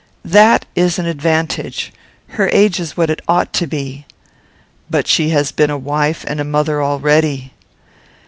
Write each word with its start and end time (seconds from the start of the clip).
"That 0.25 0.65
is 0.73 0.97
an 0.97 1.05
advantage. 1.05 1.93
Her 2.29 2.49
age 2.51 2.79
is 2.79 2.97
what 2.97 3.11
it 3.11 3.21
ought 3.27 3.53
to 3.53 3.67
be." 3.67 4.07
"But 4.89 5.05
she 5.07 5.29
has 5.29 5.51
been 5.51 5.69
a 5.69 5.77
wife 5.77 6.25
and 6.27 6.43
mother 6.51 6.81
already." 6.81 7.53